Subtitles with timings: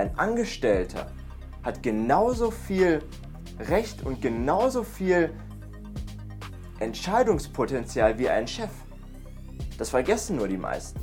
[0.00, 1.06] ein Angestellter
[1.62, 3.02] hat genauso viel
[3.58, 5.30] Recht und genauso viel
[6.78, 8.70] Entscheidungspotenzial wie ein Chef.
[9.76, 11.00] Das vergessen nur die meisten.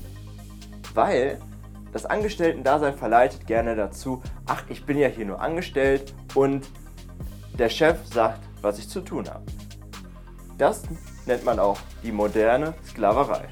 [0.96, 1.38] Weil
[1.94, 6.68] das Angestellten-Dasein verleitet gerne dazu, ach, ich bin ja hier nur angestellt und
[7.60, 9.46] der Chef sagt, was ich zu tun habe.
[10.58, 10.84] Das
[11.28, 13.48] nennt man auch die moderne Sklaverei.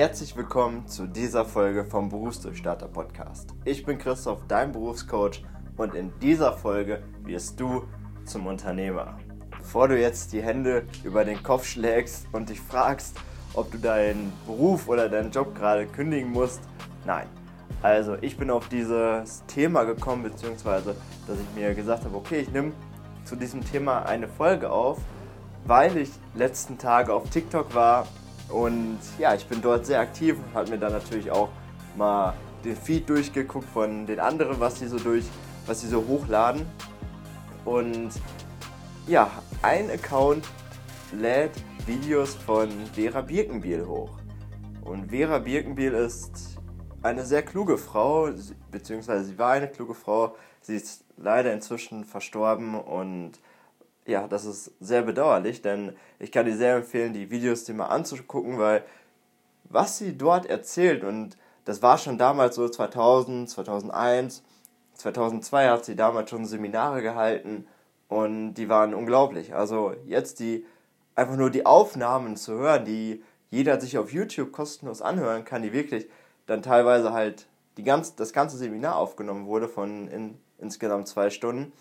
[0.00, 3.50] Herzlich willkommen zu dieser Folge vom Berufsdurchstarter Podcast.
[3.66, 5.44] Ich bin Christoph, dein Berufscoach
[5.76, 7.82] und in dieser Folge wirst du
[8.24, 9.18] zum Unternehmer.
[9.50, 13.14] Bevor du jetzt die Hände über den Kopf schlägst und dich fragst,
[13.52, 16.62] ob du deinen Beruf oder deinen Job gerade kündigen musst,
[17.04, 17.26] nein.
[17.82, 20.96] Also ich bin auf dieses Thema gekommen, beziehungsweise
[21.26, 22.72] dass ich mir gesagt habe, okay, ich nehme
[23.26, 24.96] zu diesem Thema eine Folge auf,
[25.66, 28.06] weil ich letzten Tage auf TikTok war
[28.52, 31.48] und ja, ich bin dort sehr aktiv und habe mir dann natürlich auch
[31.96, 35.24] mal den Feed durchgeguckt von den anderen, was sie so durch,
[35.66, 36.66] was sie so hochladen.
[37.64, 38.10] Und
[39.06, 39.30] ja,
[39.62, 40.46] ein Account
[41.12, 41.52] lädt
[41.86, 44.10] Videos von Vera Birkenbiel hoch.
[44.82, 46.58] Und Vera Birkenbiel ist
[47.02, 48.30] eine sehr kluge Frau,
[48.70, 50.36] beziehungsweise sie war eine kluge Frau.
[50.60, 53.32] Sie ist leider inzwischen verstorben und
[54.10, 57.86] ja, das ist sehr bedauerlich, denn ich kann dir sehr empfehlen, die Videos dir mal
[57.86, 58.84] anzugucken, weil
[59.64, 64.42] was sie dort erzählt und das war schon damals so 2000, 2001,
[64.94, 67.66] 2002 hat sie damals schon Seminare gehalten
[68.08, 69.54] und die waren unglaublich.
[69.54, 70.66] Also jetzt die
[71.14, 75.72] einfach nur die Aufnahmen zu hören, die jeder sich auf YouTube kostenlos anhören kann, die
[75.72, 76.08] wirklich
[76.46, 81.72] dann teilweise halt die ganz, das ganze Seminar aufgenommen wurde von in, insgesamt zwei Stunden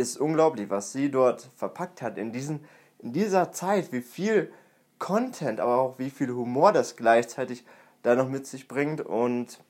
[0.00, 2.64] ist unglaublich, was sie dort verpackt hat in, diesen,
[2.98, 4.52] in dieser Zeit, wie viel
[4.98, 7.64] Content, aber auch wie viel Humor das gleichzeitig
[8.02, 9.60] da noch mit sich bringt und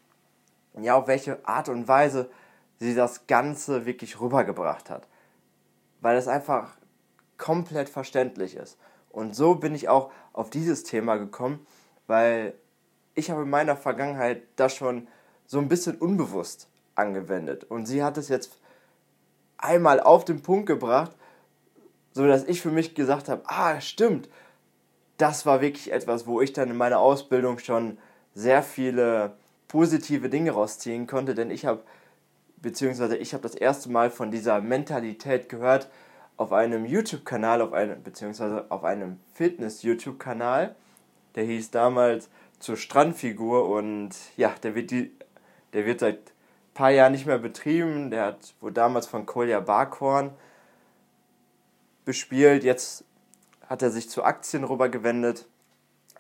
[0.81, 2.31] ja, auf welche Art und Weise
[2.79, 5.07] sie das Ganze wirklich rübergebracht hat.
[6.01, 6.77] Weil es einfach
[7.37, 8.79] komplett verständlich ist.
[9.11, 11.67] Und so bin ich auch auf dieses Thema gekommen,
[12.07, 12.55] weil
[13.15, 15.09] ich habe in meiner Vergangenheit das schon
[15.47, 17.65] so ein bisschen unbewusst angewendet.
[17.65, 18.60] Und sie hat es jetzt
[19.63, 21.13] einmal auf den Punkt gebracht,
[22.13, 24.29] so dass ich für mich gesagt habe, ah, stimmt,
[25.17, 27.99] das war wirklich etwas, wo ich dann in meiner Ausbildung schon
[28.35, 29.37] sehr viele
[29.69, 31.83] positive Dinge rausziehen konnte, denn ich habe
[32.57, 35.89] beziehungsweise ich habe das erste Mal von dieser Mentalität gehört
[36.37, 40.75] auf einem YouTube-Kanal, auf einem beziehungsweise auf einem Fitness-YouTube-Kanal,
[41.35, 42.29] der hieß damals
[42.59, 45.13] zur Strandfigur und ja, der wird die,
[45.73, 46.19] der wird seit
[46.81, 48.11] paar Jahren nicht mehr betrieben.
[48.11, 50.31] Der hat wohl damals von Kolja Barkhorn
[52.07, 52.65] bespielt.
[52.65, 53.05] Jetzt
[53.69, 55.47] hat er sich zu Aktien rübergewendet.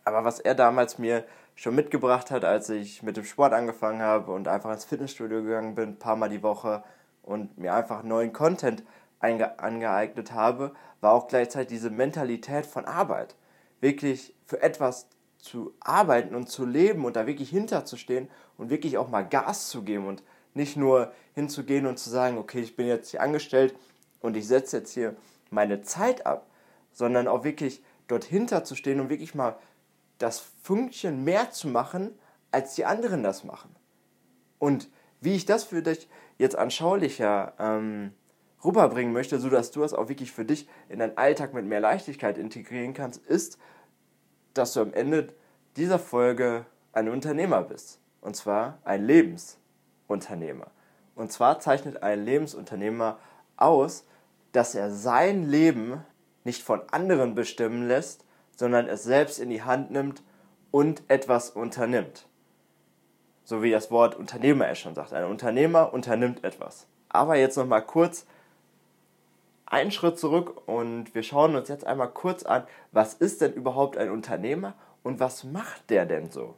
[0.04, 4.32] Aber was er damals mir schon mitgebracht hat, als ich mit dem Sport angefangen habe
[4.32, 6.84] und einfach ins Fitnessstudio gegangen bin, ein paar Mal die Woche
[7.22, 8.84] und mir einfach neuen Content
[9.19, 13.34] angeeignet habe, war auch gleichzeitig diese Mentalität von Arbeit.
[13.81, 18.28] Wirklich für etwas zu arbeiten und zu leben und da wirklich hinterzustehen
[18.59, 20.22] und wirklich auch mal Gas zu geben und
[20.55, 23.75] nicht nur hinzugehen und zu sagen, okay, ich bin jetzt hier angestellt
[24.21, 25.16] und ich setze jetzt hier
[25.50, 26.47] meine Zeit ab,
[26.93, 29.56] sondern auch wirklich dort hinter zu stehen und wirklich mal
[30.19, 32.19] das Fünkchen mehr zu machen,
[32.50, 33.75] als die anderen das machen.
[34.59, 34.91] Und
[35.21, 36.09] wie ich das für dich
[36.39, 38.12] jetzt anschaulicher ähm,
[38.65, 42.39] rüberbringen möchte, sodass du das auch wirklich für dich in deinen Alltag mit mehr Leichtigkeit
[42.39, 43.59] integrieren kannst, ist,
[44.53, 45.33] dass du am Ende
[45.77, 48.00] dieser Folge ein Unternehmer bist.
[48.21, 49.59] Und zwar ein Lebens-
[50.10, 50.66] Unternehmer.
[51.15, 53.19] Und zwar zeichnet ein Lebensunternehmer
[53.56, 54.04] aus,
[54.53, 56.04] dass er sein Leben
[56.44, 58.25] nicht von anderen bestimmen lässt,
[58.56, 60.22] sondern es selbst in die Hand nimmt
[60.71, 62.26] und etwas unternimmt.
[63.44, 65.12] So wie das Wort Unternehmer es schon sagt.
[65.12, 66.87] Ein Unternehmer unternimmt etwas.
[67.09, 68.27] Aber jetzt nochmal kurz
[69.66, 73.97] einen Schritt zurück und wir schauen uns jetzt einmal kurz an, was ist denn überhaupt
[73.97, 76.57] ein Unternehmer und was macht der denn so?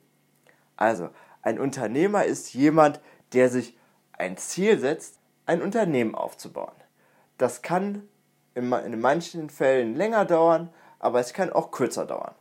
[0.76, 1.10] Also,
[1.42, 3.00] ein Unternehmer ist jemand,
[3.32, 3.76] der sich
[4.12, 6.74] ein Ziel setzt, ein Unternehmen aufzubauen.
[7.38, 8.08] Das kann
[8.54, 10.68] in manchen Fällen länger dauern,
[10.98, 12.34] aber es kann auch kürzer dauern.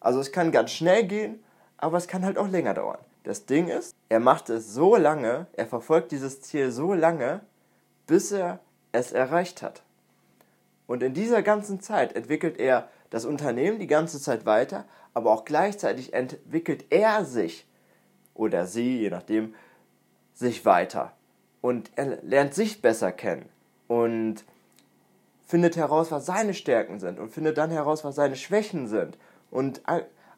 [0.00, 1.42] Also es kann ganz schnell gehen,
[1.78, 2.98] aber es kann halt auch länger dauern.
[3.24, 7.40] Das Ding ist, er macht es so lange, er verfolgt dieses Ziel so lange,
[8.06, 8.60] bis er
[8.92, 9.82] es erreicht hat.
[10.86, 14.84] Und in dieser ganzen Zeit entwickelt er das Unternehmen die ganze Zeit weiter,
[15.14, 17.66] aber auch gleichzeitig entwickelt er sich
[18.34, 19.54] oder sie, je nachdem,
[20.36, 21.12] sich weiter
[21.62, 23.48] und er lernt sich besser kennen
[23.88, 24.44] und
[25.46, 29.16] findet heraus, was seine Stärken sind und findet dann heraus, was seine Schwächen sind
[29.50, 29.82] und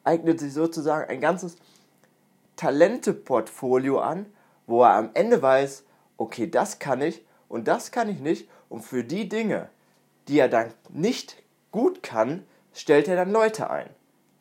[0.03, 1.57] eignet sich sozusagen ein ganzes
[2.55, 4.25] Talenteportfolio an,
[4.67, 5.83] wo er am Ende weiß,
[6.17, 8.49] okay, das kann ich und das kann ich nicht.
[8.69, 9.69] Und für die Dinge,
[10.27, 11.41] die er dann nicht
[11.71, 12.43] gut kann,
[12.73, 13.89] stellt er dann Leute ein,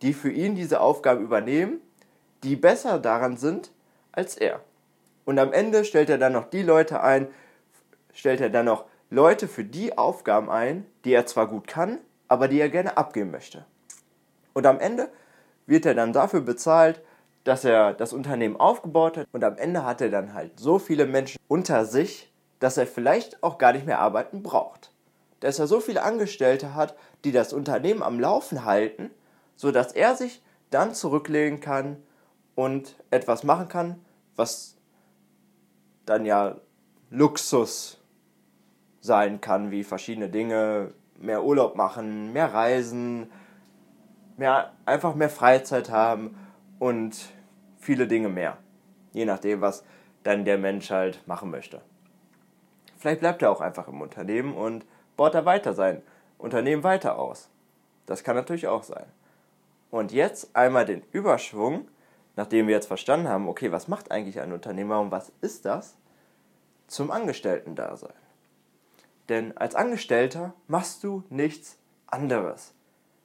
[0.02, 1.80] die für ihn diese Aufgabe übernehmen,
[2.42, 3.70] die besser daran sind
[4.12, 4.60] als er.
[5.28, 7.28] Und am Ende stellt er dann noch die Leute ein,
[8.14, 11.98] stellt er dann noch Leute für die Aufgaben ein, die er zwar gut kann,
[12.28, 13.66] aber die er gerne abgeben möchte.
[14.54, 15.10] Und am Ende
[15.66, 17.02] wird er dann dafür bezahlt,
[17.44, 21.04] dass er das Unternehmen aufgebaut hat und am Ende hat er dann halt so viele
[21.04, 24.92] Menschen unter sich, dass er vielleicht auch gar nicht mehr arbeiten braucht.
[25.40, 29.10] Dass er so viele Angestellte hat, die das Unternehmen am Laufen halten,
[29.56, 30.40] sodass er sich
[30.70, 32.02] dann zurücklegen kann
[32.54, 34.02] und etwas machen kann,
[34.34, 34.77] was
[36.08, 36.56] dann ja
[37.10, 38.00] Luxus
[39.00, 43.30] sein kann, wie verschiedene Dinge, mehr Urlaub machen, mehr reisen,
[44.36, 46.36] mehr, einfach mehr Freizeit haben
[46.78, 47.16] und
[47.78, 48.58] viele Dinge mehr.
[49.12, 49.84] Je nachdem, was
[50.22, 51.80] dann der Mensch halt machen möchte.
[52.98, 54.84] Vielleicht bleibt er auch einfach im Unternehmen und
[55.16, 56.02] baut da weiter sein
[56.38, 57.50] Unternehmen weiter aus.
[58.06, 59.06] Das kann natürlich auch sein.
[59.90, 61.88] Und jetzt einmal den Überschwung,
[62.38, 65.96] nachdem wir jetzt verstanden haben, okay, was macht eigentlich ein Unternehmer und was ist das,
[66.86, 68.12] zum Angestellten-Dasein.
[69.28, 72.74] Denn als Angestellter machst du nichts anderes.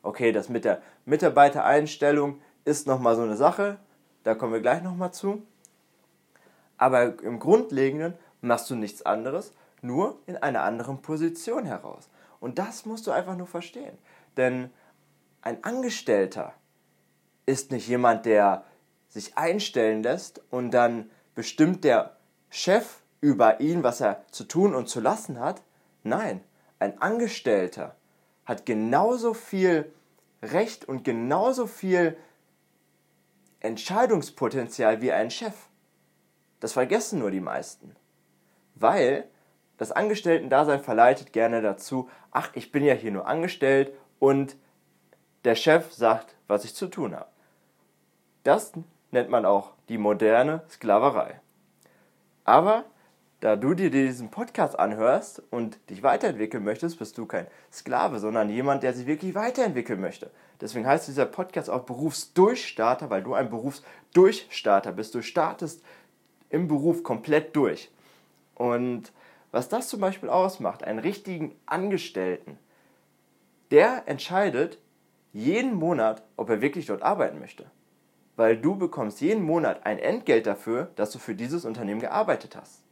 [0.02, 3.78] Okay, das mit der Mitarbeitereinstellung ist nochmal so eine Sache,
[4.24, 5.44] da kommen wir gleich nochmal zu.
[6.80, 12.10] Aber im Grundlegenden machst du nichts anderes, nur in einer anderen Position heraus.
[12.40, 13.96] Und das musst du einfach nur verstehen.
[14.38, 14.72] Denn
[15.44, 16.54] ein Angestellter
[17.46, 18.66] ist nicht jemand, der
[19.14, 22.18] sich einstellen lässt und dann bestimmt der
[22.50, 25.62] Chef über ihn, was er zu tun und zu lassen hat.
[26.02, 26.44] Nein,
[26.80, 27.96] ein Angestellter
[28.44, 29.94] hat genauso viel
[30.42, 32.18] Recht und genauso viel
[33.60, 35.54] Entscheidungspotenzial wie ein Chef.
[36.60, 37.96] Das vergessen nur die meisten.
[38.74, 39.30] Weil
[39.78, 44.58] das Angestellten-Dasein verleitet gerne dazu, ach, ich bin ja hier nur angestellt und
[45.46, 47.30] der Chef sagt, was ich zu tun habe.
[48.44, 48.74] Das
[49.14, 51.40] nennt man auch die moderne Sklaverei.
[52.44, 52.86] Aber
[53.40, 58.50] da du dir diesen Podcast anhörst und dich weiterentwickeln möchtest, bist du kein Sklave, sondern
[58.50, 60.32] jemand, der sich wirklich weiterentwickeln möchte.
[60.62, 65.14] Deswegen heißt dieser Podcast auch Berufsdurchstarter, weil du ein Berufsdurchstarter bist.
[65.14, 65.84] Du startest
[66.50, 67.92] im Beruf komplett durch.
[68.56, 69.12] Und
[69.52, 72.58] was das zum Beispiel ausmacht, einen richtigen Angestellten,
[73.72, 74.80] der entscheidet
[75.34, 77.66] jeden Monat, ob er wirklich dort arbeiten möchte.
[78.36, 82.84] Weil du bekommst jeden Monat ein Entgelt dafür, dass du für dieses Unternehmen gearbeitet hast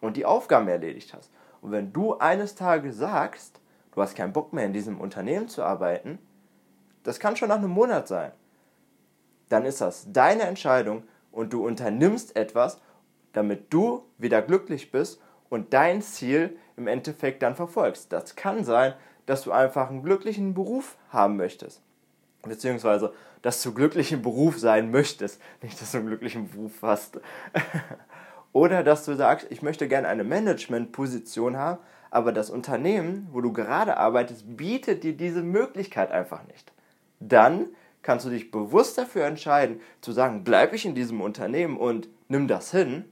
[0.00, 1.30] und die Aufgaben erledigt hast.
[1.62, 3.60] Und wenn du eines Tages sagst,
[3.92, 6.18] du hast keinen Bock mehr in diesem Unternehmen zu arbeiten,
[7.02, 8.32] das kann schon nach einem Monat sein,
[9.48, 12.80] dann ist das deine Entscheidung und du unternimmst etwas,
[13.32, 18.12] damit du wieder glücklich bist und dein Ziel im Endeffekt dann verfolgst.
[18.12, 18.94] Das kann sein,
[19.26, 21.82] dass du einfach einen glücklichen Beruf haben möchtest.
[22.48, 23.12] Beziehungsweise,
[23.42, 25.40] dass du glücklich im Beruf sein möchtest.
[25.62, 27.20] Nicht, dass du einen glücklichen Beruf hast.
[28.52, 31.78] Oder dass du sagst, ich möchte gerne eine Managementposition haben,
[32.10, 36.72] aber das Unternehmen, wo du gerade arbeitest, bietet dir diese Möglichkeit einfach nicht.
[37.18, 37.66] Dann
[38.02, 42.46] kannst du dich bewusst dafür entscheiden, zu sagen, bleibe ich in diesem Unternehmen und nimm
[42.46, 43.06] das hin.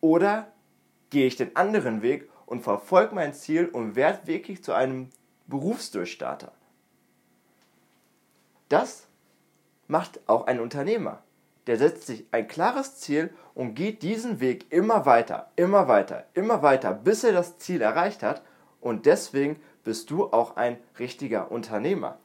[0.00, 0.50] Oder
[1.10, 5.10] gehe ich den anderen Weg und verfolge mein Ziel und werde wirklich zu einem
[5.46, 6.52] Berufsdurchstarter.
[8.72, 9.06] Das
[9.86, 11.22] macht auch ein Unternehmer.
[11.66, 16.62] Der setzt sich ein klares Ziel und geht diesen Weg immer weiter, immer weiter, immer
[16.62, 18.40] weiter, bis er das Ziel erreicht hat.
[18.80, 22.16] Und deswegen bist du auch ein richtiger Unternehmer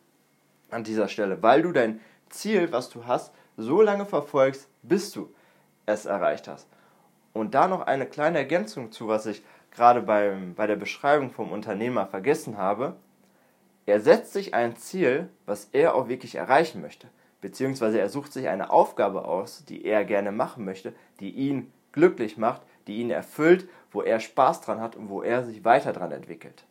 [0.72, 2.00] an dieser Stelle, weil du dein
[2.30, 5.30] Ziel, was du hast, so lange verfolgst, bis du
[5.86, 6.70] es erreicht hast.
[7.34, 11.52] Und da noch eine kleine Ergänzung zu, was ich gerade beim, bei der Beschreibung vom
[11.52, 12.96] Unternehmer vergessen habe.
[13.88, 17.08] Er setzt sich ein Ziel, was er auch wirklich erreichen möchte.
[17.40, 22.38] Beziehungsweise er sucht sich eine Aufgabe aus, die er gerne machen möchte, die ihn glücklich
[22.38, 26.12] macht, die ihn erfüllt, wo er Spaß dran hat und wo er sich weiter dran
[26.12, 26.66] entwickelt.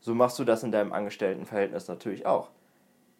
[0.00, 2.48] So machst du das in deinem Angestelltenverhältnis natürlich auch.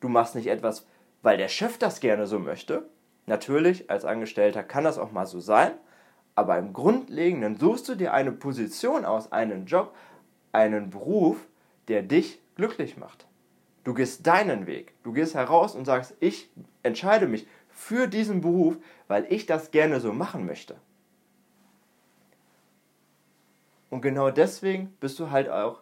[0.00, 0.86] Du machst nicht etwas,
[1.20, 2.88] weil der Chef das gerne so möchte.
[3.26, 5.72] Natürlich, als Angestellter kann das auch mal so sein,
[6.34, 9.94] aber im Grundlegenden suchst du dir eine Position aus, einen Job,
[10.52, 11.46] einen Beruf,
[11.88, 13.26] der dich glücklich macht.
[13.84, 14.92] Du gehst deinen Weg.
[15.02, 16.50] Du gehst heraus und sagst, ich
[16.82, 20.76] entscheide mich für diesen Beruf, weil ich das gerne so machen möchte.
[23.88, 25.80] Und genau deswegen bist du halt auch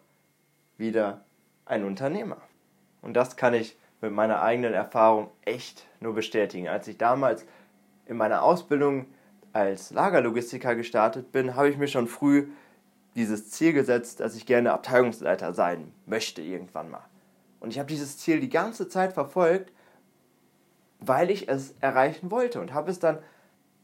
[0.79, 1.25] wieder
[1.65, 2.37] ein Unternehmer.
[3.03, 6.69] Und das kann ich mit meiner eigenen Erfahrung echt nur bestätigen.
[6.69, 7.47] Als ich damals
[8.05, 9.07] in meiner Ausbildung
[9.53, 12.49] als Lagerlogistiker gestartet bin, habe ich mir schon früh
[13.17, 17.05] dieses Ziel gesetzt, dass ich gerne Abteilungsleiter sein möchte irgendwann mal.
[17.59, 19.73] Und ich habe dieses Ziel die ganze Zeit verfolgt,
[21.01, 23.19] weil ich es erreichen wollte und habe es dann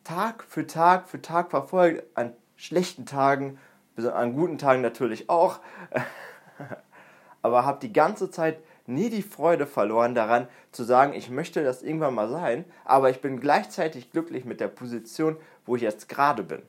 [0.04, 3.58] Tag für Tag für Tag verfolgt, an schlechten Tagen,
[3.96, 5.60] an guten Tagen natürlich auch,
[7.42, 11.82] aber habe die ganze Zeit nie die Freude verloren daran zu sagen, ich möchte das
[11.82, 16.42] irgendwann mal sein, aber ich bin gleichzeitig glücklich mit der Position, wo ich jetzt gerade
[16.42, 16.62] bin.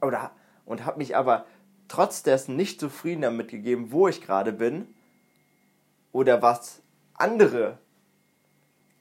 [0.00, 0.30] Oder,
[0.64, 1.46] und habe mich aber
[1.88, 4.94] trotz dessen nicht zufrieden damit gegeben, wo ich gerade bin
[6.12, 6.82] oder was
[7.14, 7.78] andere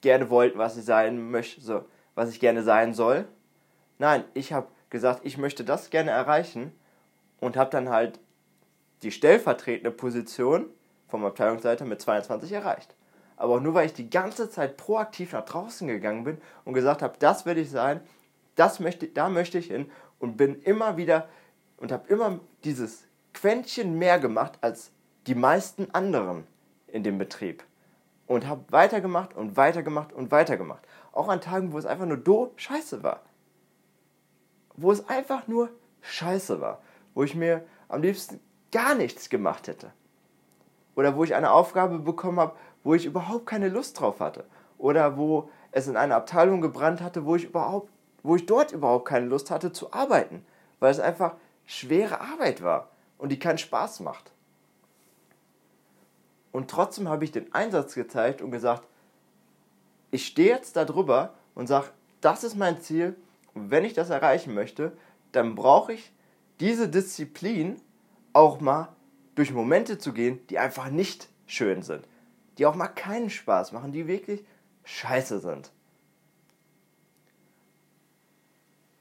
[0.02, 3.26] gerne wollten, was ich sein möchte, so, was ich gerne sein soll.
[3.98, 6.72] Nein, ich habe gesagt, ich möchte das gerne erreichen
[7.40, 8.20] und habe dann halt
[9.02, 10.68] die stellvertretende Position
[11.08, 12.96] vom Abteilungsleiter mit 22 erreicht.
[13.36, 17.02] Aber auch nur, weil ich die ganze Zeit proaktiv nach draußen gegangen bin und gesagt
[17.02, 18.02] habe, das will ich sein,
[18.56, 19.90] das möchte, da möchte ich hin
[20.20, 21.28] und bin immer wieder
[21.84, 24.92] und habe immer dieses Quäntchen mehr gemacht als
[25.28, 26.48] die meisten anderen
[26.88, 27.66] in dem Betrieb.
[28.26, 30.82] Und habe weitergemacht und weitergemacht und weitergemacht.
[31.12, 33.20] Auch an Tagen, wo es einfach nur do scheiße war.
[34.78, 36.82] Wo es einfach nur scheiße war.
[37.16, 38.40] Wo ich mir am liebsten
[38.72, 39.92] gar nichts gemacht hätte.
[40.96, 44.46] Oder wo ich eine Aufgabe bekommen habe, wo ich überhaupt keine Lust drauf hatte.
[44.78, 47.92] Oder wo es in einer Abteilung gebrannt hatte, wo ich überhaupt,
[48.24, 50.46] wo ich dort überhaupt keine Lust hatte zu arbeiten.
[50.80, 51.36] Weil es einfach
[51.66, 54.32] schwere Arbeit war und die keinen Spaß macht.
[56.52, 58.88] Und trotzdem habe ich den Einsatz gezeigt und gesagt,
[60.12, 61.90] ich stehe jetzt da drüber und sage,
[62.22, 63.16] das ist mein Ziel
[63.54, 64.96] und wenn ich das erreichen möchte,
[65.32, 66.12] dann brauche ich
[66.60, 67.82] diese Disziplin
[68.34, 68.90] auch mal
[69.36, 72.08] durch Momente zu gehen, die einfach nicht schön sind,
[72.58, 74.44] die auch mal keinen Spaß machen, die wirklich
[74.84, 75.72] scheiße sind.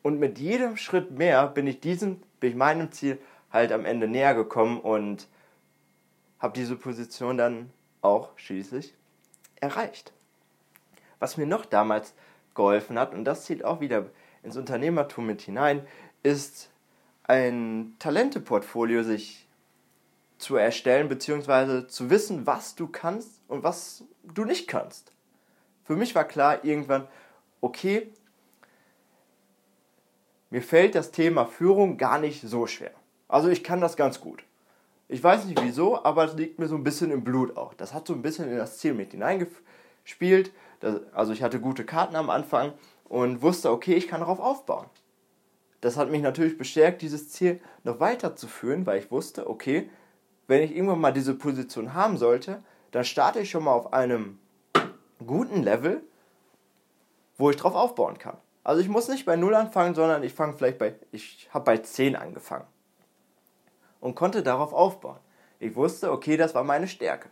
[0.03, 3.21] Und mit jedem Schritt mehr bin ich diesem, bin ich meinem Ziel
[3.53, 5.29] halt am Ende näher gekommen und
[6.41, 7.71] habe diese Position dann
[8.01, 8.95] auch schließlich
[9.61, 10.13] erreicht.
[11.21, 12.15] Was mir noch damals
[12.57, 14.07] geholfen hat, und das zieht auch wieder
[14.43, 15.87] ins Unternehmertum mit hinein,
[16.25, 16.71] ist
[17.23, 19.47] ein Talenteportfolio sich
[20.39, 25.13] zu erstellen, beziehungsweise zu wissen, was du kannst und was du nicht kannst.
[25.85, 27.07] Für mich war klar irgendwann,
[27.61, 28.13] okay,
[30.53, 32.91] mir fällt das Thema Führung gar nicht so schwer.
[33.27, 34.45] Also ich kann das ganz gut.
[35.09, 37.73] Ich weiß nicht wieso, aber es liegt mir so ein bisschen im Blut auch.
[37.73, 40.53] Das hat so ein bisschen in das Ziel mit hineingespielt.
[41.15, 44.85] Also ich hatte gute Karten am Anfang und wusste, okay, ich kann darauf aufbauen.
[45.81, 49.89] Das hat mich natürlich bestärkt, dieses Ziel noch weiterzuführen, weil ich wusste, okay,
[50.49, 54.39] wenn ich irgendwann mal diese Position haben sollte, dann starte ich schon mal auf einem
[55.27, 56.03] guten Level,
[57.39, 58.37] wo ich drauf aufbauen kann.
[58.65, 61.79] Also ich muss nicht bei 0 anfangen, sondern ich fange vielleicht bei, ich habe bei
[61.79, 62.67] 10 angefangen
[64.01, 65.19] und konnte darauf aufbauen.
[65.59, 67.29] Ich wusste, okay, das war meine Stärke.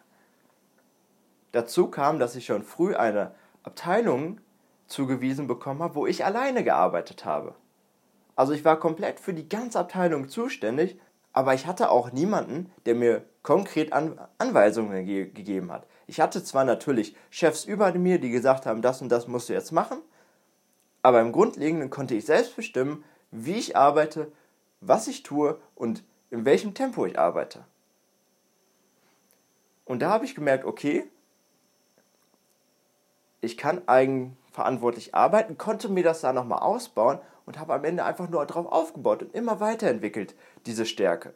[1.53, 4.41] Dazu kam, dass ich schon früh eine Abteilung
[4.87, 7.55] zugewiesen bekommen habe, wo ich alleine gearbeitet habe.
[8.37, 10.99] Also ich war komplett für die ganze Abteilung zuständig,
[11.33, 15.87] aber ich hatte auch niemanden, der mir konkret An Anweisungen ge gegeben hat.
[16.07, 19.53] Ich hatte zwar natürlich Chefs über mir, die gesagt haben, das und das musst du
[19.53, 19.99] jetzt machen,
[21.03, 24.31] aber im Grundlegenden konnte ich selbst bestimmen, wie ich arbeite,
[24.81, 27.65] was ich tue und in welchem Tempo ich arbeite.
[29.85, 31.05] Und da habe ich gemerkt, okay,
[33.41, 38.29] ich kann eigenverantwortlich arbeiten, konnte mir das da nochmal ausbauen und habe am Ende einfach
[38.29, 40.35] nur darauf aufgebaut und immer weiterentwickelt,
[40.67, 41.35] diese Stärke.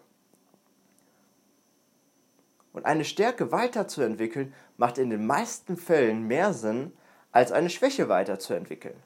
[2.73, 6.93] Und eine Stärke weiterzuentwickeln, macht in den meisten Fällen mehr Sinn,
[7.33, 8.97] als eine Schwäche weiterzuentwickeln.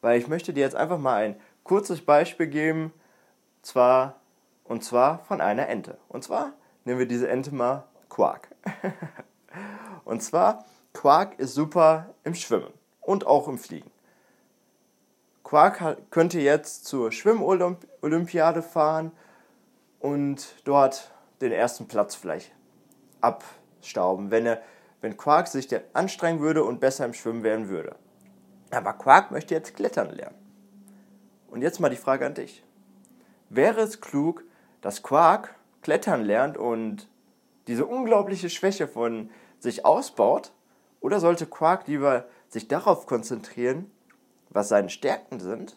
[0.00, 2.92] Weil ich möchte dir jetzt einfach mal ein kurzes Beispiel geben,
[3.62, 4.20] zwar,
[4.64, 5.98] und zwar von einer Ente.
[6.08, 6.52] Und zwar
[6.84, 8.48] nehmen wir diese Ente mal Quark.
[10.04, 13.90] und zwar, Quark ist super im Schwimmen und auch im Fliegen.
[15.44, 19.12] Quark könnte jetzt zur Schwimmolympiade fahren
[19.98, 22.52] und dort den ersten Platz vielleicht
[23.20, 24.62] abstauben, wenn, er,
[25.00, 27.96] wenn Quark sich anstrengen würde und besser im Schwimmen werden würde.
[28.70, 30.36] Aber Quark möchte jetzt klettern lernen.
[31.48, 32.64] Und jetzt mal die Frage an dich.
[33.48, 34.44] Wäre es klug,
[34.80, 37.08] dass Quark klettern lernt und
[37.66, 40.52] diese unglaubliche Schwäche von sich ausbaut?
[41.00, 43.90] Oder sollte Quark lieber sich darauf konzentrieren,
[44.50, 45.76] was seine Stärken sind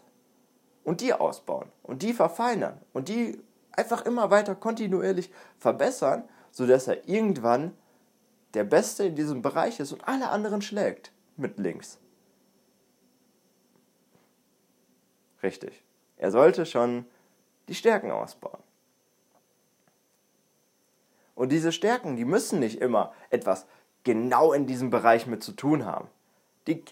[0.84, 7.08] und die ausbauen und die verfeinern und die einfach immer weiter kontinuierlich verbessern, sodass er
[7.08, 7.74] irgendwann
[8.54, 12.00] der Beste in diesem Bereich ist und alle anderen schlägt mit links.
[15.44, 15.84] Richtig.
[16.18, 17.06] Er sollte schon
[17.68, 18.60] die Stärken ausbauen.
[21.36, 23.66] Und diese Stärken, die müssen nicht immer etwas
[24.04, 26.08] genau in diesem Bereich mit zu tun haben.
[26.68, 26.84] Die,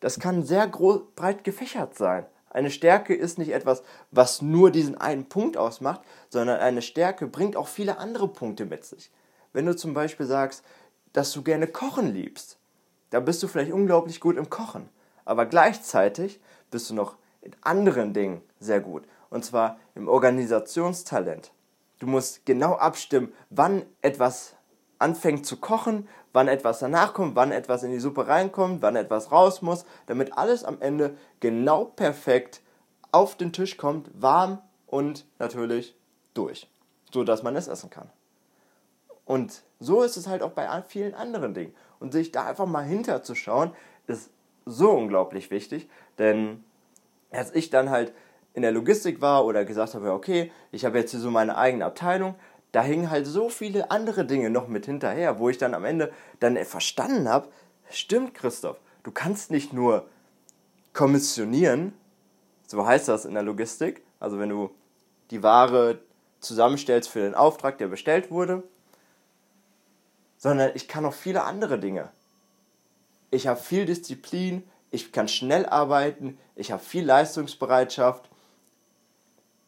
[0.00, 2.26] das kann sehr groß, breit gefächert sein.
[2.50, 7.56] Eine Stärke ist nicht etwas, was nur diesen einen Punkt ausmacht, sondern eine Stärke bringt
[7.56, 9.10] auch viele andere Punkte mit sich.
[9.52, 10.64] Wenn du zum Beispiel sagst,
[11.12, 12.58] dass du gerne kochen liebst,
[13.10, 14.88] dann bist du vielleicht unglaublich gut im Kochen.
[15.24, 16.40] Aber gleichzeitig
[16.70, 19.04] bist du noch in anderen Dingen sehr gut.
[19.30, 21.52] Und zwar im Organisationstalent.
[21.98, 24.54] Du musst genau abstimmen, wann etwas
[24.98, 29.32] anfängt zu kochen, wann etwas danach kommt, wann etwas in die Suppe reinkommt, wann etwas
[29.32, 32.62] raus muss, damit alles am Ende genau perfekt
[33.10, 35.94] auf den Tisch kommt, warm und natürlich
[36.34, 36.70] durch,
[37.12, 38.08] so dass man es essen kann.
[39.24, 41.74] Und so ist es halt auch bei vielen anderen Dingen.
[42.00, 43.72] Und sich da einfach mal hinterzuschauen,
[44.06, 44.30] ist
[44.66, 46.64] so unglaublich wichtig, denn
[47.32, 48.12] als ich dann halt
[48.54, 51.84] in der Logistik war oder gesagt habe, okay, ich habe jetzt hier so meine eigene
[51.84, 52.34] Abteilung,
[52.70, 56.12] da hingen halt so viele andere Dinge noch mit hinterher, wo ich dann am Ende
[56.40, 57.48] dann verstanden habe,
[57.90, 60.06] stimmt Christoph, du kannst nicht nur
[60.92, 61.92] kommissionieren,
[62.66, 64.70] so heißt das in der Logistik, also wenn du
[65.30, 66.00] die Ware
[66.40, 68.62] zusammenstellst für den Auftrag, der bestellt wurde,
[70.36, 72.10] sondern ich kann auch viele andere Dinge.
[73.30, 78.28] Ich habe viel Disziplin, ich kann schnell arbeiten, ich habe viel Leistungsbereitschaft,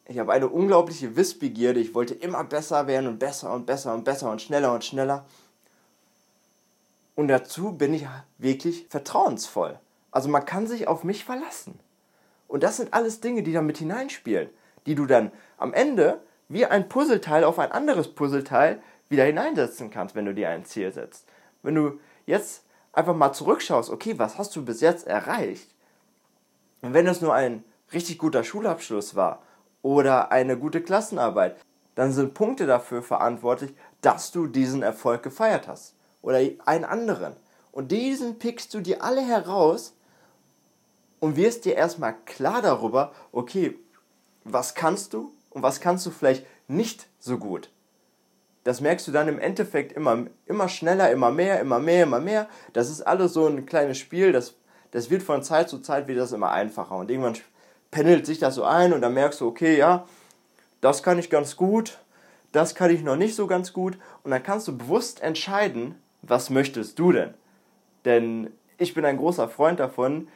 [0.07, 1.79] ich habe eine unglaubliche Wissbegierde.
[1.79, 5.25] Ich wollte immer besser werden und besser und besser und besser und schneller und schneller.
[7.15, 8.05] Und dazu bin ich
[8.37, 9.79] wirklich vertrauensvoll.
[10.11, 11.79] Also man kann sich auf mich verlassen.
[12.47, 14.49] Und das sind alles Dinge, die da mit hineinspielen,
[14.85, 20.13] die du dann am Ende wie ein Puzzleteil auf ein anderes Puzzleteil wieder hineinsetzen kannst,
[20.13, 21.25] wenn du dir ein Ziel setzt.
[21.63, 22.64] Wenn du jetzt
[22.97, 25.69] einfach mal zurückschaust, okay, was hast du bis jetzt erreicht?
[26.81, 29.41] Und wenn es nur ein richtig guter Schulabschluss war
[29.81, 31.57] oder eine gute Klassenarbeit,
[31.95, 37.35] dann sind Punkte dafür verantwortlich, dass du diesen Erfolg gefeiert hast oder einen anderen.
[37.71, 39.93] Und diesen pickst du dir alle heraus
[41.19, 43.77] und wirst dir erstmal klar darüber, okay,
[44.43, 47.69] was kannst du und was kannst du vielleicht nicht so gut.
[48.65, 52.49] Das merkst du dann im Endeffekt immer, immer schneller, immer mehr, immer mehr, immer mehr.
[52.73, 54.55] Das ist alles so ein kleines Spiel, das,
[54.89, 56.95] das wird von Zeit zu Zeit wird das immer einfacher.
[56.95, 57.37] Und irgendwann
[57.91, 60.07] pendelt sich das so ein und dann merkst du, okay, ja,
[60.81, 61.99] das kann ich ganz gut,
[62.53, 66.49] das kann ich noch nicht so ganz gut und dann kannst du bewusst entscheiden, was
[66.49, 67.35] möchtest du denn?
[68.03, 68.49] Denn
[68.79, 70.27] ich bin ein großer Freund davon,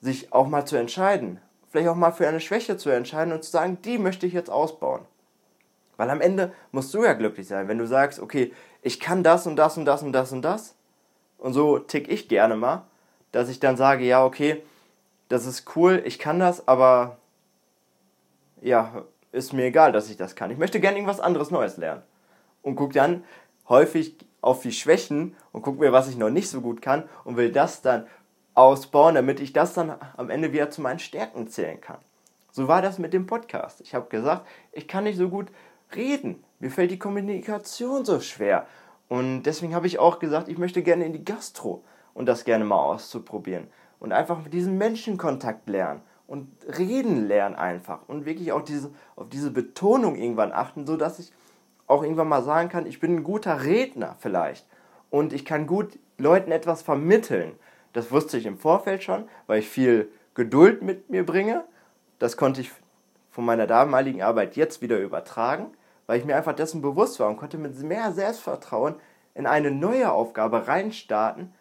[0.00, 3.50] sich auch mal zu entscheiden, vielleicht auch mal für eine Schwäche zu entscheiden und zu
[3.50, 5.02] sagen, die möchte ich jetzt ausbauen.
[5.96, 9.46] Weil am Ende musst du ja glücklich sein, wenn du sagst, okay, ich kann das
[9.46, 10.74] und das und das und das und das.
[11.38, 12.84] Und so tick ich gerne mal,
[13.32, 14.62] dass ich dann sage, ja, okay,
[15.28, 17.18] das ist cool, ich kann das, aber
[18.60, 20.50] ja, ist mir egal, dass ich das kann.
[20.50, 22.02] Ich möchte gerne irgendwas anderes Neues lernen.
[22.62, 23.24] Und gucke dann
[23.68, 27.36] häufig auf die Schwächen und gucke mir, was ich noch nicht so gut kann und
[27.36, 28.06] will das dann
[28.54, 31.98] ausbauen, damit ich das dann am Ende wieder zu meinen Stärken zählen kann.
[32.50, 33.80] So war das mit dem Podcast.
[33.82, 35.48] Ich habe gesagt, ich kann nicht so gut
[35.94, 36.42] reden.
[36.58, 38.66] Mir fällt die Kommunikation so schwer.
[39.08, 42.64] Und deswegen habe ich auch gesagt, ich möchte gerne in die Gastro und das gerne
[42.64, 43.68] mal auszuprobieren
[44.00, 49.50] und einfach diesen Menschenkontakt lernen und reden lernen einfach und wirklich auch diese, auf diese
[49.50, 51.32] Betonung irgendwann achten, sodass ich
[51.86, 54.66] auch irgendwann mal sagen kann, ich bin ein guter Redner vielleicht
[55.10, 57.52] und ich kann gut Leuten etwas vermitteln.
[57.92, 61.64] Das wusste ich im Vorfeld schon, weil ich viel Geduld mit mir bringe.
[62.18, 62.72] Das konnte ich
[63.30, 65.66] von meiner damaligen Arbeit jetzt wieder übertragen,
[66.06, 68.94] weil ich mir einfach dessen bewusst war und konnte mit mehr Selbstvertrauen
[69.34, 71.52] in eine neue Aufgabe reinstarten,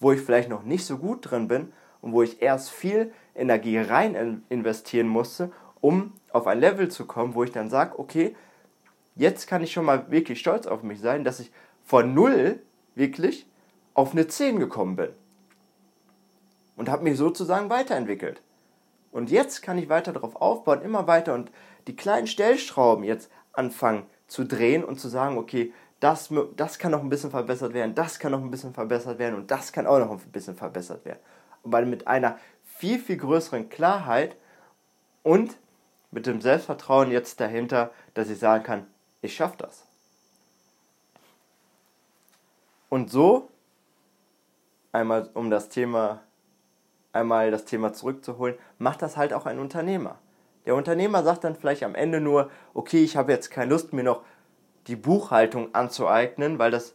[0.00, 3.78] wo ich vielleicht noch nicht so gut drin bin und wo ich erst viel Energie
[3.78, 8.36] rein investieren musste, um auf ein Level zu kommen, wo ich dann sage, okay,
[9.16, 11.50] jetzt kann ich schon mal wirklich stolz auf mich sein, dass ich
[11.84, 12.60] von 0
[12.94, 13.46] wirklich
[13.94, 15.10] auf eine 10 gekommen bin.
[16.76, 18.42] Und habe mich sozusagen weiterentwickelt.
[19.12, 21.52] Und jetzt kann ich weiter darauf aufbauen, immer weiter und
[21.86, 27.00] die kleinen Stellschrauben jetzt anfangen zu drehen und zu sagen, okay, das, das kann noch
[27.00, 29.98] ein bisschen verbessert werden, das kann noch ein bisschen verbessert werden und das kann auch
[29.98, 31.20] noch ein bisschen verbessert werden.
[31.64, 34.36] Aber mit einer viel, viel größeren Klarheit
[35.22, 35.56] und
[36.10, 38.86] mit dem Selbstvertrauen jetzt dahinter, dass ich sagen kann,
[39.22, 39.84] ich schaffe das.
[42.88, 43.48] Und so,
[44.92, 46.20] einmal um das Thema,
[47.12, 50.18] einmal das Thema zurückzuholen, macht das halt auch ein Unternehmer.
[50.66, 54.02] Der Unternehmer sagt dann vielleicht am Ende nur, okay, ich habe jetzt keine Lust, mir
[54.02, 54.22] noch
[54.86, 56.94] die Buchhaltung anzueignen, weil das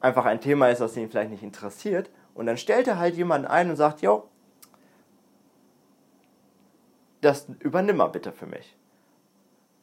[0.00, 2.10] einfach ein Thema ist, das ihn vielleicht nicht interessiert.
[2.34, 4.28] Und dann stellt er halt jemanden ein und sagt, jo,
[7.20, 8.76] das übernimm mal bitte für mich.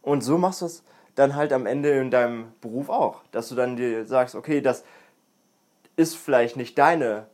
[0.02, 0.84] Und so machst du es
[1.16, 4.84] dann halt am Ende in deinem Beruf auch, dass du dann dir sagst, okay, das
[5.96, 7.28] ist vielleicht nicht deine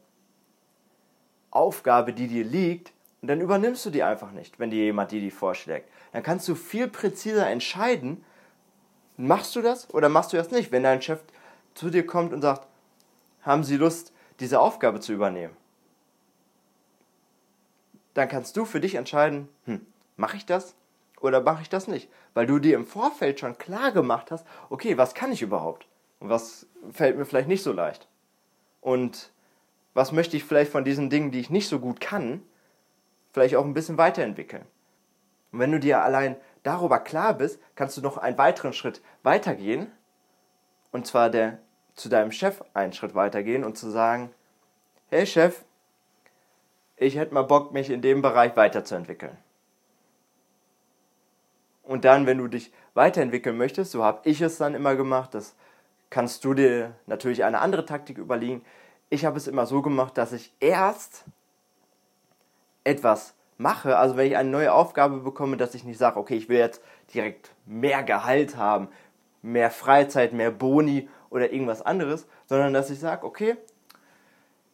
[1.51, 5.19] Aufgabe, die dir liegt, und dann übernimmst du die einfach nicht, wenn dir jemand die,
[5.19, 5.89] die vorschlägt.
[6.13, 8.23] Dann kannst du viel präziser entscheiden,
[9.17, 11.19] machst du das oder machst du das nicht, wenn dein Chef
[11.73, 12.67] zu dir kommt und sagt,
[13.41, 15.55] haben Sie Lust, diese Aufgabe zu übernehmen?
[18.13, 20.75] Dann kannst du für dich entscheiden, hm, mache ich das
[21.19, 22.09] oder mache ich das nicht?
[22.33, 25.87] Weil du dir im Vorfeld schon klar gemacht hast, okay, was kann ich überhaupt?
[26.19, 28.07] Und was fällt mir vielleicht nicht so leicht?
[28.81, 29.31] Und
[29.93, 32.43] was möchte ich vielleicht von diesen Dingen, die ich nicht so gut kann,
[33.39, 34.65] vielleicht auch ein bisschen weiterentwickeln?
[35.51, 39.89] Und wenn du dir allein darüber klar bist, kannst du noch einen weiteren Schritt weitergehen.
[40.91, 41.59] Und zwar der,
[41.95, 44.33] zu deinem Chef einen Schritt weitergehen und zu sagen,
[45.09, 45.63] hey Chef,
[46.97, 49.37] ich hätte mal Bock, mich in dem Bereich weiterzuentwickeln.
[51.83, 55.55] Und dann, wenn du dich weiterentwickeln möchtest, so habe ich es dann immer gemacht, das
[56.09, 58.65] kannst du dir natürlich eine andere Taktik überlegen.
[59.09, 61.23] Ich habe es immer so gemacht, dass ich erst
[62.89, 66.49] etwas mache, also wenn ich eine neue Aufgabe bekomme, dass ich nicht sage, okay, ich
[66.49, 66.81] will jetzt
[67.13, 68.87] direkt mehr Gehalt haben,
[69.41, 73.57] mehr Freizeit, mehr Boni oder irgendwas anderes, sondern dass ich sage, okay,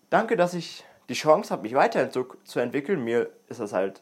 [0.10, 3.04] danke, dass ich die Chance habe, mich weiterzuentwickeln.
[3.04, 4.02] Mir ist das halt,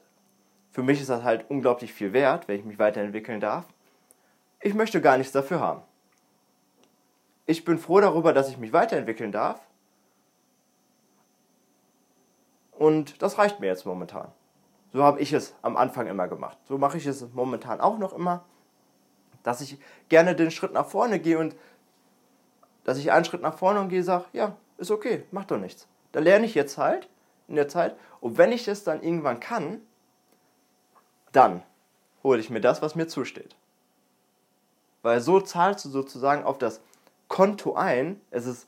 [0.71, 3.65] für mich ist das halt unglaublich viel wert, wenn ich mich weiterentwickeln darf.
[4.59, 5.81] Ich möchte gar nichts dafür haben.
[7.45, 9.59] Ich bin froh darüber, dass ich mich weiterentwickeln darf.
[12.83, 14.27] Und das reicht mir jetzt momentan.
[14.91, 16.57] So habe ich es am Anfang immer gemacht.
[16.67, 18.43] So mache ich es momentan auch noch immer,
[19.41, 19.77] dass ich
[20.09, 21.55] gerne den Schritt nach vorne gehe und
[22.83, 25.87] dass ich einen Schritt nach vorne gehe und sage, ja, ist okay, mach doch nichts.
[26.11, 27.07] Da lerne ich jetzt halt
[27.47, 29.79] in der Zeit und wenn ich es dann irgendwann kann,
[31.31, 31.63] dann
[32.21, 33.55] hole ich mir das, was mir zusteht.
[35.03, 36.81] Weil so zahlst du sozusagen auf das
[37.29, 38.19] Konto ein.
[38.29, 38.67] Es ist,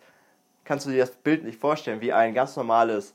[0.63, 3.13] kannst du dir das Bild nicht vorstellen, wie ein ganz normales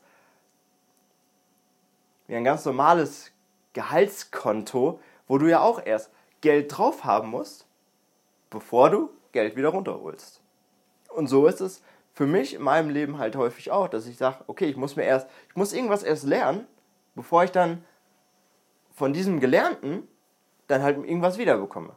[2.30, 3.32] wie ein ganz normales
[3.72, 7.66] Gehaltskonto, wo du ja auch erst Geld drauf haben musst,
[8.50, 10.40] bevor du Geld wieder runterholst.
[11.08, 14.44] Und so ist es für mich in meinem Leben halt häufig auch, dass ich sage,
[14.46, 16.68] okay, ich muss mir erst, ich muss irgendwas erst lernen,
[17.16, 17.84] bevor ich dann
[18.92, 20.06] von diesem Gelernten
[20.68, 21.96] dann halt irgendwas wiederbekomme.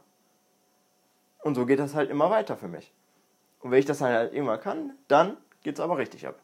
[1.44, 2.92] Und so geht das halt immer weiter für mich.
[3.60, 6.40] Und wenn ich das dann halt irgendwann kann, dann geht es aber richtig ab.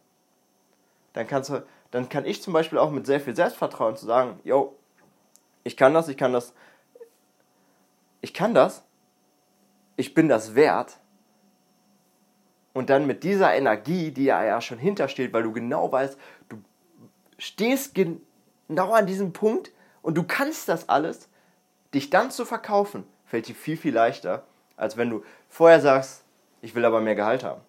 [1.13, 4.39] Dann kannst du, dann kann ich zum Beispiel auch mit sehr viel Selbstvertrauen zu sagen,
[4.45, 4.77] yo,
[5.65, 6.55] ich kann das, ich kann das,
[8.21, 8.85] ich kann das,
[9.97, 10.99] ich bin das wert.
[12.73, 16.17] Und dann mit dieser Energie, die ja, ja schon hintersteht, weil du genau weißt,
[16.49, 16.63] du
[17.37, 19.73] stehst genau an diesem Punkt
[20.03, 21.29] und du kannst das alles,
[21.93, 24.45] dich dann zu verkaufen, fällt dir viel, viel leichter,
[24.77, 26.25] als wenn du vorher sagst,
[26.63, 27.61] ich will aber mehr Gehalt haben.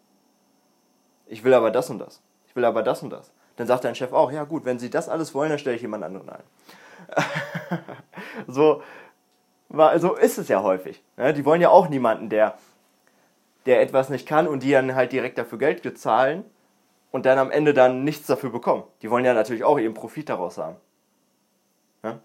[1.25, 2.21] Ich will aber das und das.
[2.47, 3.31] Ich will aber das und das.
[3.62, 5.84] Dann sagt dein Chef auch, ja gut, wenn Sie das alles wollen, dann stelle ich
[5.84, 6.41] jemand anderen ein.
[8.47, 8.82] so,
[9.69, 11.04] so ist es ja häufig.
[11.15, 11.32] Ne?
[11.32, 12.58] Die wollen ja auch niemanden, der,
[13.67, 16.43] der etwas nicht kann und die dann halt direkt dafür Geld bezahlen
[17.12, 18.82] und dann am Ende dann nichts dafür bekommen.
[19.04, 20.78] Die wollen ja natürlich auch ihren Profit daraus haben.
[22.02, 22.19] Ne?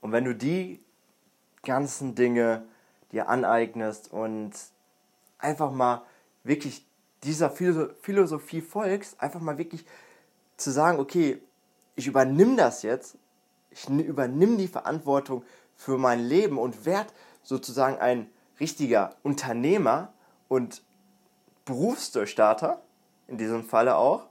[0.00, 0.80] Und wenn du die
[1.62, 2.62] ganzen Dinge
[3.12, 4.52] dir aneignest und
[5.36, 6.04] einfach mal
[6.42, 6.86] wirklich
[7.22, 9.84] dieser Philosophie folgst, einfach mal wirklich
[10.60, 11.42] zu sagen, okay,
[11.96, 13.18] ich übernimm das jetzt,
[13.70, 15.44] ich übernimm die Verantwortung
[15.74, 20.12] für mein Leben und werde sozusagen ein richtiger Unternehmer
[20.48, 20.82] und
[21.64, 22.82] Berufsdurchstarter,
[23.26, 24.26] in diesem Falle auch,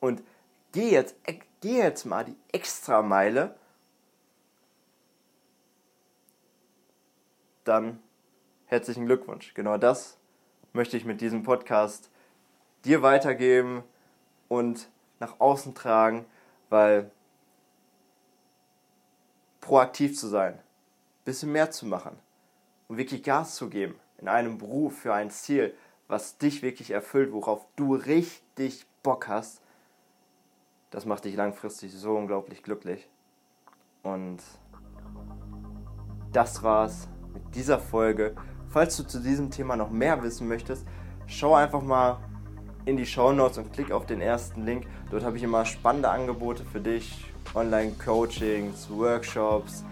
[0.00, 0.22] und
[0.72, 1.14] gehe jetzt,
[1.60, 3.54] geh jetzt mal die Extrameile,
[7.64, 8.00] dann
[8.66, 9.54] herzlichen Glückwunsch.
[9.54, 10.18] Genau das
[10.72, 12.10] möchte ich mit diesem Podcast
[12.84, 13.84] dir weitergeben
[14.48, 14.88] und
[15.20, 16.24] nach außen tragen,
[16.68, 17.10] weil
[19.60, 22.18] proaktiv zu sein, ein bisschen mehr zu machen
[22.88, 25.74] und wirklich Gas zu geben in einem Beruf für ein Ziel,
[26.08, 29.62] was dich wirklich erfüllt, worauf du richtig Bock hast,
[30.90, 33.08] das macht dich langfristig so unglaublich glücklich.
[34.02, 34.38] Und
[36.32, 38.34] das war's mit dieser Folge.
[38.68, 40.86] Falls du zu diesem Thema noch mehr wissen möchtest,
[41.26, 42.18] schau einfach mal
[42.84, 44.86] in die Show Notes und klick auf den ersten Link.
[45.10, 49.84] Dort habe ich immer spannende Angebote für dich, Online-Coachings, Workshops,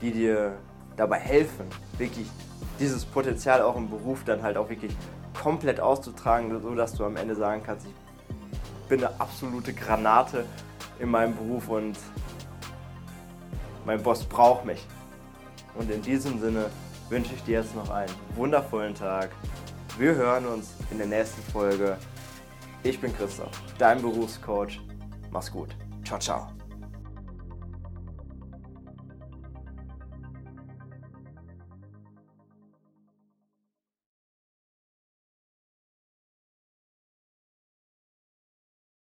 [0.00, 0.56] die dir
[0.96, 2.26] dabei helfen, wirklich
[2.78, 4.94] dieses Potenzial auch im Beruf dann halt auch wirklich
[5.40, 10.44] komplett auszutragen, so dass du am Ende sagen kannst, ich bin eine absolute Granate
[10.98, 11.96] in meinem Beruf und
[13.84, 14.84] mein Boss braucht mich.
[15.74, 16.66] Und in diesem Sinne
[17.08, 19.30] wünsche ich dir jetzt noch einen wundervollen Tag.
[19.98, 21.98] Wir hören uns in der nächsten Folge.
[22.84, 24.78] Ich bin Christoph, dein Berufscoach.
[25.32, 25.70] Mach's gut.
[26.04, 26.57] Ciao, ciao.